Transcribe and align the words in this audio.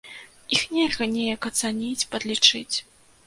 Іх 0.55 0.63
нельга 0.75 1.07
неяк 1.17 1.41
ацаніць, 1.51 2.07
падлічыць. 2.13 2.77